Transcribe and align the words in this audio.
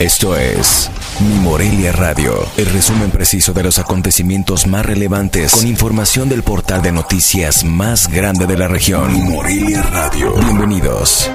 Esto 0.00 0.34
es 0.34 0.90
Mi 1.20 1.34
Morelia 1.40 1.92
Radio, 1.92 2.32
el 2.56 2.64
resumen 2.64 3.10
preciso 3.10 3.52
de 3.52 3.62
los 3.62 3.78
acontecimientos 3.78 4.66
más 4.66 4.86
relevantes 4.86 5.52
con 5.52 5.66
información 5.66 6.30
del 6.30 6.42
portal 6.42 6.80
de 6.80 6.90
noticias 6.90 7.64
más 7.64 8.10
grande 8.10 8.46
de 8.46 8.56
la 8.56 8.66
región. 8.66 9.12
Mi 9.12 9.20
Morelia 9.20 9.82
Radio. 9.82 10.32
Bienvenidos. 10.36 11.30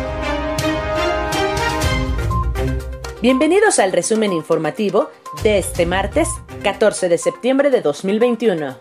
Bienvenidos 3.22 3.78
al 3.78 3.92
resumen 3.92 4.34
informativo 4.34 5.12
de 5.44 5.60
este 5.60 5.86
martes 5.86 6.28
14 6.64 7.08
de 7.08 7.20
septiembre 7.20 7.70
de 7.70 7.82
2021. 7.82 8.80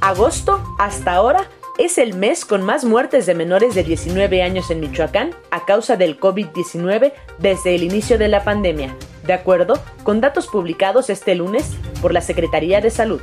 Agosto 0.00 0.74
hasta 0.78 1.12
ahora 1.12 1.50
es 1.78 1.98
el 1.98 2.14
mes 2.14 2.44
con 2.44 2.62
más 2.62 2.84
muertes 2.84 3.26
de 3.26 3.34
menores 3.34 3.74
de 3.74 3.82
19 3.82 4.42
años 4.42 4.70
en 4.70 4.80
Michoacán 4.80 5.30
a 5.50 5.64
causa 5.64 5.96
del 5.96 6.18
COVID-19 6.20 7.12
desde 7.38 7.74
el 7.74 7.82
inicio 7.82 8.18
de 8.18 8.28
la 8.28 8.44
pandemia, 8.44 8.94
de 9.26 9.32
acuerdo 9.32 9.74
con 10.02 10.20
datos 10.20 10.46
publicados 10.48 11.10
este 11.10 11.34
lunes 11.34 11.70
por 12.00 12.12
la 12.12 12.20
Secretaría 12.20 12.80
de 12.80 12.90
Salud. 12.90 13.22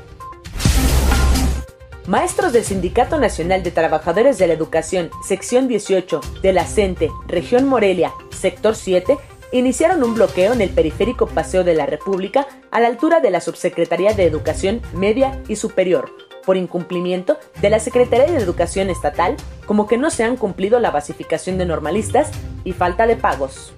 Maestros 2.08 2.54
del 2.54 2.64
Sindicato 2.64 3.20
Nacional 3.20 3.62
de 3.62 3.70
Trabajadores 3.70 4.40
de 4.40 4.48
la 4.48 4.54
Educación, 4.54 5.12
sección 5.24 5.68
18 5.68 6.22
de 6.42 6.54
la 6.54 6.66
CENTE, 6.66 7.12
región 7.28 7.68
Morelia, 7.68 8.12
sector 8.32 8.76
7, 8.76 9.16
iniciaron 9.52 10.04
un 10.04 10.14
bloqueo 10.14 10.54
en 10.54 10.62
el 10.62 10.70
periférico 10.70 11.28
Paseo 11.28 11.64
de 11.64 11.74
la 11.74 11.86
República 11.86 12.48
a 12.72 12.80
la 12.80 12.88
altura 12.88 13.20
de 13.20 13.32
la 13.32 13.42
Subsecretaría 13.42 14.14
de 14.14 14.26
Educación 14.26 14.82
Media 14.94 15.42
y 15.48 15.56
Superior, 15.56 16.12
por 16.46 16.58
incumplimiento 16.58 17.38
de 17.62 17.70
la 17.70 17.80
Secretaría 17.80 18.28
de 18.28 18.44
Educación 18.44 18.90
Estatal, 18.90 19.36
como 19.66 19.88
que 19.88 19.98
no 19.98 20.10
se 20.10 20.24
han 20.24 20.38
cumplido 20.38 20.80
la 20.80 20.92
basificación 20.92 21.58
de 21.58 21.66
normalistas 21.66 22.32
y 22.64 22.74
falta 22.74 23.08
de 23.08 23.16
pagos. 23.16 23.74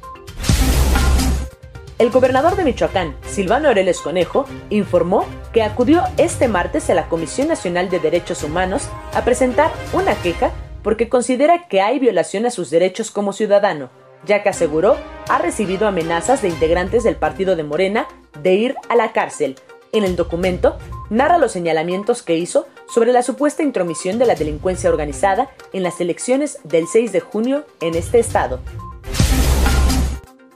El 1.98 2.10
gobernador 2.10 2.56
de 2.56 2.64
Michoacán, 2.64 3.16
Silvano 3.28 3.68
Aureles 3.68 4.02
Conejo, 4.02 4.46
informó 4.72 5.24
que 5.54 5.62
acudió 5.62 6.04
este 6.18 6.48
martes 6.48 6.90
a 6.90 6.96
la 6.96 7.08
Comisión 7.08 7.48
Nacional 7.48 7.92
de 7.92 8.00
Derechos 8.00 8.42
Humanos 8.44 8.90
a 9.14 9.24
presentar 9.24 9.72
una 9.94 10.16
queja 10.16 10.50
porque 10.82 11.10
considera 11.10 11.68
que 11.68 11.80
hay 11.80 12.00
violación 12.00 12.48
a 12.48 12.50
sus 12.50 12.72
derechos 12.72 13.12
como 13.12 13.34
ciudadano, 13.34 13.92
ya 14.26 14.42
que 14.42 14.50
aseguró 14.50 14.98
ha 15.32 15.38
recibido 15.38 15.88
amenazas 15.88 16.42
de 16.42 16.50
integrantes 16.50 17.04
del 17.04 17.16
partido 17.16 17.56
de 17.56 17.64
Morena 17.64 18.06
de 18.44 18.54
ir 18.54 18.76
a 18.90 18.98
la 18.98 19.14
cárcel 19.14 19.56
en 19.94 20.04
el 20.04 20.18
documento, 20.18 20.78
narra 21.10 21.38
los 21.38 21.54
señalamientos 21.54 22.22
que 22.22 22.36
hizo 22.36 22.68
sobre 22.94 23.14
la 23.14 23.24
supuesta 23.24 23.64
intromisión 23.64 24.20
de 24.20 24.26
la 24.26 24.36
delincuencia 24.36 24.90
organizada 24.90 25.50
en 25.72 25.84
las 25.84 26.02
elecciones 26.02 26.60
del 26.66 26.86
6 26.86 27.14
de 27.14 27.22
junio 27.22 27.66
en 27.80 27.96
este 27.96 28.20
estado. 28.20 28.60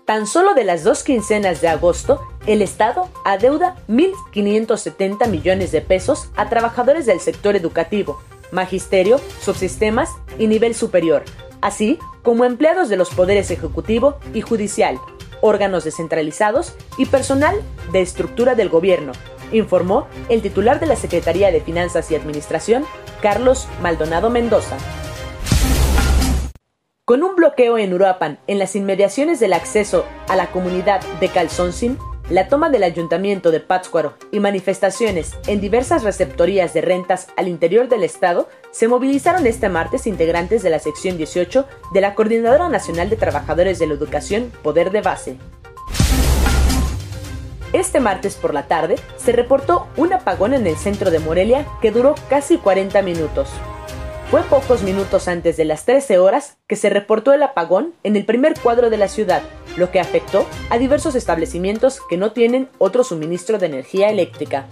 Tan 0.03 0.27
solo 0.27 0.53
de 0.53 0.65
las 0.65 0.83
dos 0.83 1.03
quincenas 1.03 1.61
de 1.61 1.69
agosto, 1.69 2.21
el 2.45 2.61
Estado 2.61 3.09
adeuda 3.23 3.77
1.570 3.87 5.29
millones 5.29 5.71
de 5.71 5.79
pesos 5.79 6.31
a 6.35 6.49
trabajadores 6.49 7.05
del 7.05 7.21
sector 7.21 7.55
educativo, 7.55 8.21
magisterio, 8.51 9.21
subsistemas 9.41 10.09
y 10.37 10.47
nivel 10.47 10.75
superior, 10.75 11.23
así 11.65 11.97
como 12.21 12.45
empleados 12.45 12.89
de 12.89 12.95
los 12.95 13.09
poderes 13.09 13.49
ejecutivo 13.49 14.19
y 14.35 14.41
judicial, 14.41 14.99
órganos 15.41 15.83
descentralizados 15.83 16.75
y 16.99 17.07
personal 17.07 17.59
de 17.91 18.01
estructura 18.01 18.53
del 18.53 18.69
gobierno, 18.69 19.13
informó 19.51 20.07
el 20.29 20.43
titular 20.43 20.79
de 20.79 20.85
la 20.85 20.95
Secretaría 20.95 21.51
de 21.51 21.61
Finanzas 21.61 22.11
y 22.11 22.15
Administración, 22.15 22.85
Carlos 23.19 23.67
Maldonado 23.81 24.29
Mendoza. 24.29 24.77
Con 27.03 27.23
un 27.23 27.35
bloqueo 27.35 27.79
en 27.79 27.95
Uruapan, 27.95 28.37
en 28.45 28.59
las 28.59 28.75
inmediaciones 28.75 29.39
del 29.39 29.53
acceso 29.53 30.05
a 30.27 30.35
la 30.35 30.51
comunidad 30.51 31.01
de 31.19 31.29
Calzoncin, 31.29 31.97
la 32.29 32.47
toma 32.47 32.69
del 32.69 32.83
ayuntamiento 32.83 33.51
de 33.51 33.59
Pátzcuaro 33.59 34.13
y 34.31 34.39
manifestaciones 34.39 35.33
en 35.47 35.61
diversas 35.61 36.03
receptorías 36.03 36.73
de 36.73 36.81
rentas 36.81 37.27
al 37.37 37.47
interior 37.47 37.87
del 37.87 38.03
estado, 38.03 38.49
se 38.71 38.87
movilizaron 38.87 39.45
este 39.45 39.69
martes 39.69 40.07
integrantes 40.07 40.63
de 40.63 40.71
la 40.71 40.79
sección 40.79 41.17
18 41.17 41.65
de 41.93 42.01
la 42.01 42.15
Coordinadora 42.15 42.67
Nacional 42.69 43.09
de 43.09 43.15
Trabajadores 43.15 43.77
de 43.77 43.87
la 43.87 43.93
Educación 43.93 44.51
Poder 44.63 44.91
de 44.91 45.01
Base. 45.01 45.37
Este 47.73 47.99
martes 47.99 48.35
por 48.35 48.53
la 48.53 48.67
tarde 48.67 48.95
se 49.17 49.33
reportó 49.33 49.87
un 49.97 50.13
apagón 50.13 50.53
en 50.53 50.65
el 50.65 50.77
centro 50.77 51.11
de 51.11 51.19
Morelia 51.19 51.67
que 51.81 51.91
duró 51.91 52.15
casi 52.29 52.57
40 52.57 53.01
minutos. 53.01 53.49
Fue 54.35 54.43
pocos 54.43 54.83
minutos 54.83 55.29
antes 55.29 55.55
de 55.55 55.63
las 55.63 55.85
13 55.85 56.19
horas 56.19 56.57
que 56.67 56.75
se 56.75 56.89
reportó 56.89 57.31
el 57.31 57.41
apagón 57.41 57.93
en 58.03 58.17
el 58.17 58.25
primer 58.25 58.59
cuadro 58.59 58.89
de 58.89 58.97
la 58.97 59.07
ciudad, 59.07 59.41
lo 59.77 59.91
que 59.91 60.01
afectó 60.01 60.45
a 60.69 60.77
diversos 60.77 61.15
establecimientos 61.15 62.01
que 62.09 62.17
no 62.17 62.33
tienen 62.33 62.67
otro 62.77 63.05
suministro 63.05 63.59
de 63.59 63.67
energía 63.67 64.09
eléctrica. 64.09 64.65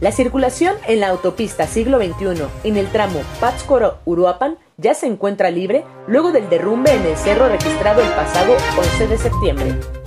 La 0.00 0.12
circulación 0.12 0.76
en 0.86 1.00
la 1.00 1.08
autopista 1.08 1.66
siglo 1.66 1.98
XXI 1.98 2.44
en 2.62 2.76
el 2.76 2.86
tramo 2.92 3.22
Pátzcuaro-Uruapan 3.40 4.56
ya 4.76 4.94
se 4.94 5.08
encuentra 5.08 5.50
libre 5.50 5.84
luego 6.06 6.30
del 6.30 6.48
derrumbe 6.48 6.92
en 6.92 7.04
el 7.06 7.16
cerro 7.16 7.48
registrado 7.48 8.02
el 8.02 8.10
pasado 8.10 8.54
11 8.78 9.08
de 9.08 9.18
septiembre. 9.18 9.97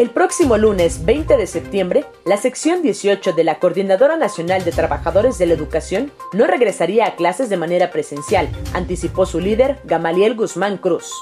El 0.00 0.08
próximo 0.08 0.56
lunes 0.56 1.04
20 1.04 1.36
de 1.36 1.46
septiembre, 1.46 2.06
la 2.24 2.38
sección 2.38 2.80
18 2.80 3.34
de 3.34 3.44
la 3.44 3.58
Coordinadora 3.58 4.16
Nacional 4.16 4.64
de 4.64 4.72
Trabajadores 4.72 5.36
de 5.36 5.44
la 5.44 5.52
Educación 5.52 6.10
no 6.32 6.46
regresaría 6.46 7.04
a 7.04 7.16
clases 7.16 7.50
de 7.50 7.58
manera 7.58 7.90
presencial, 7.90 8.48
anticipó 8.72 9.26
su 9.26 9.40
líder, 9.40 9.78
Gamaliel 9.84 10.36
Guzmán 10.36 10.78
Cruz. 10.78 11.12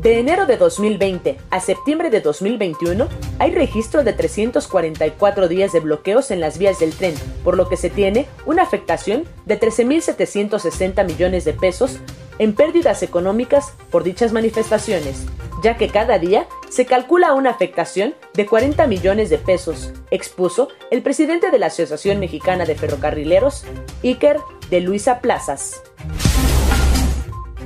De 0.00 0.20
enero 0.20 0.46
de 0.46 0.58
2020 0.58 1.38
a 1.50 1.58
septiembre 1.58 2.08
de 2.08 2.20
2021 2.20 3.08
hay 3.40 3.50
registro 3.50 4.04
de 4.04 4.12
344 4.12 5.48
días 5.48 5.72
de 5.72 5.80
bloqueos 5.80 6.30
en 6.30 6.40
las 6.40 6.56
vías 6.56 6.78
del 6.78 6.94
tren, 6.94 7.14
por 7.42 7.56
lo 7.56 7.68
que 7.68 7.76
se 7.76 7.90
tiene 7.90 8.28
una 8.46 8.62
afectación 8.62 9.24
de 9.44 9.58
13.760 9.58 11.04
millones 11.04 11.44
de 11.44 11.52
pesos 11.52 11.98
en 12.38 12.54
pérdidas 12.54 13.02
económicas 13.02 13.74
por 13.90 14.04
dichas 14.04 14.32
manifestaciones, 14.32 15.26
ya 15.62 15.76
que 15.76 15.88
cada 15.88 16.18
día 16.18 16.46
se 16.70 16.86
calcula 16.86 17.34
una 17.34 17.50
afectación 17.50 18.14
de 18.32 18.46
40 18.46 18.86
millones 18.86 19.28
de 19.28 19.38
pesos, 19.38 19.92
expuso 20.10 20.68
el 20.90 21.02
presidente 21.02 21.50
de 21.50 21.58
la 21.58 21.66
Asociación 21.66 22.20
Mexicana 22.20 22.64
de 22.64 22.76
Ferrocarrileros, 22.76 23.64
Iker 24.02 24.38
de 24.70 24.80
Luisa 24.80 25.20
Plazas. 25.20 25.82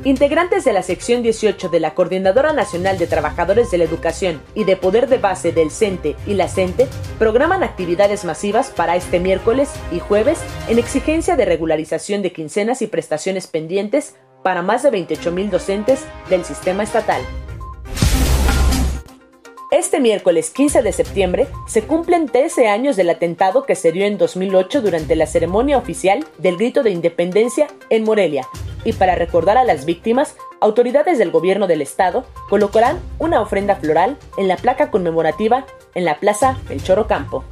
Integrantes 0.04 0.64
de 0.64 0.72
la 0.74 0.82
sección 0.82 1.22
18 1.22 1.70
de 1.70 1.80
la 1.80 1.94
Coordinadora 1.94 2.52
Nacional 2.52 2.98
de 2.98 3.06
Trabajadores 3.06 3.70
de 3.70 3.78
la 3.78 3.84
Educación 3.84 4.42
y 4.54 4.64
de 4.64 4.76
Poder 4.76 5.08
de 5.08 5.16
Base 5.16 5.52
del 5.52 5.70
CENTE 5.70 6.16
y 6.26 6.34
la 6.34 6.48
CENTE 6.48 6.88
programan 7.18 7.62
actividades 7.62 8.24
masivas 8.24 8.70
para 8.70 8.96
este 8.96 9.18
miércoles 9.18 9.70
y 9.92 10.00
jueves 10.00 10.40
en 10.68 10.78
exigencia 10.78 11.36
de 11.36 11.46
regularización 11.46 12.20
de 12.20 12.32
quincenas 12.32 12.82
y 12.82 12.86
prestaciones 12.86 13.46
pendientes 13.46 14.16
para 14.42 14.60
más 14.60 14.82
de 14.82 14.92
28.000 14.92 15.48
docentes 15.48 16.04
del 16.28 16.44
sistema 16.44 16.82
estatal. 16.82 17.22
Este 19.84 20.00
miércoles 20.00 20.48
15 20.48 20.80
de 20.80 20.92
septiembre 20.92 21.46
se 21.66 21.82
cumplen 21.82 22.26
13 22.26 22.68
años 22.68 22.96
del 22.96 23.10
atentado 23.10 23.64
que 23.64 23.74
se 23.74 23.92
dio 23.92 24.06
en 24.06 24.16
2008 24.16 24.80
durante 24.80 25.14
la 25.14 25.26
ceremonia 25.26 25.76
oficial 25.76 26.24
del 26.38 26.56
Grito 26.56 26.82
de 26.82 26.88
Independencia 26.88 27.68
en 27.90 28.02
Morelia. 28.02 28.48
Y 28.86 28.94
para 28.94 29.14
recordar 29.14 29.58
a 29.58 29.64
las 29.64 29.84
víctimas, 29.84 30.36
autoridades 30.62 31.18
del 31.18 31.30
gobierno 31.30 31.66
del 31.66 31.82
estado 31.82 32.24
colocarán 32.48 32.98
una 33.18 33.42
ofrenda 33.42 33.76
floral 33.76 34.16
en 34.38 34.48
la 34.48 34.56
placa 34.56 34.90
conmemorativa 34.90 35.66
en 35.94 36.06
la 36.06 36.18
Plaza 36.18 36.58
El 36.70 36.82
Choro 36.82 37.06
Campo. 37.06 37.44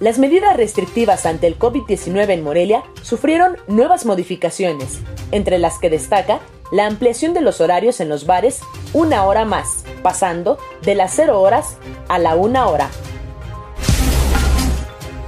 Las 0.00 0.18
medidas 0.18 0.54
restrictivas 0.54 1.24
ante 1.24 1.46
el 1.46 1.58
COVID-19 1.58 2.28
en 2.28 2.44
Morelia 2.44 2.82
sufrieron 3.00 3.56
nuevas 3.68 4.04
modificaciones, 4.04 4.98
entre 5.32 5.58
las 5.58 5.78
que 5.78 5.88
destaca 5.88 6.40
la 6.70 6.86
ampliación 6.86 7.34
de 7.34 7.40
los 7.40 7.60
horarios 7.60 8.00
en 8.00 8.08
los 8.08 8.26
bares 8.26 8.60
una 8.92 9.24
hora 9.24 9.44
más, 9.44 9.84
pasando 10.02 10.58
de 10.82 10.94
las 10.94 11.12
0 11.14 11.40
horas 11.40 11.76
a 12.08 12.18
la 12.18 12.36
1 12.36 12.70
hora. 12.70 12.88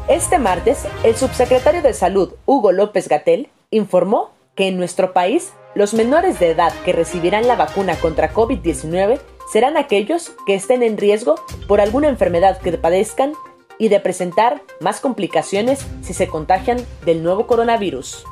Este 0.08 0.38
martes, 0.38 0.87
el 1.05 1.17
subsecretario 1.17 1.82
de 1.82 1.93
Salud, 1.93 2.32
Hugo 2.46 2.73
López 2.73 3.08
Gatel, 3.08 3.50
informó 3.70 4.31
que 4.55 4.69
en 4.69 4.79
nuestro 4.79 5.12
país 5.12 5.52
los 5.75 5.94
menores 5.94 6.40
de 6.40 6.50
edad 6.50 6.73
que 6.85 6.93
recibirán 6.93 7.46
la 7.46 7.56
vacuna 7.56 7.94
contra 7.96 8.32
COVID-19 8.32 9.20
serán 9.52 9.76
aquellos 9.76 10.32
que 10.46 10.55
estén 10.55 10.82
en 10.82 10.96
riesgo 10.96 11.37
por 11.67 11.81
alguna 11.81 12.08
enfermedad 12.08 12.58
que 12.58 12.73
padezcan 12.73 13.35
y 13.79 13.88
de 13.88 14.00
presentar 14.00 14.62
más 14.81 15.00
complicaciones 15.00 15.87
si 16.02 16.14
se 16.14 16.26
contagian 16.26 16.79
del 17.05 17.23
nuevo 17.23 17.46
coronavirus. 17.46 18.25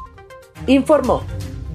Informó 0.66 1.22